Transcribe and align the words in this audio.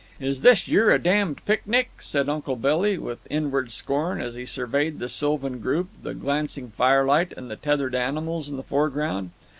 "Is 0.19 0.41
this 0.41 0.67
yer 0.67 0.89
a 0.89 0.97
damned 0.97 1.45
picnic?" 1.45 1.91
said 1.99 2.27
Uncle 2.27 2.55
Billy 2.55 2.97
with 2.97 3.19
inward 3.29 3.71
scorn 3.71 4.19
as 4.19 4.33
he 4.33 4.47
surveyed 4.47 4.97
the 4.97 5.07
sylvan 5.07 5.59
group, 5.59 5.89
the 6.01 6.15
glancing 6.15 6.71
firelight, 6.71 7.33
and 7.37 7.51
the 7.51 7.55
tethered 7.55 7.93
animals 7.93 8.49
in 8.49 8.57
the 8.57 8.63
foreground. 8.63 9.29